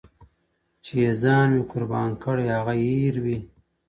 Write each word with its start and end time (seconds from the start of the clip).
•چي 0.83 0.93
یې 1.03 1.11
ځان 1.23 1.49
وي 1.55 1.63
قربان 1.71 2.09
کړی 2.23 2.45
هغه 2.57 2.73
هېر 2.85 3.15
وي, 3.23 3.37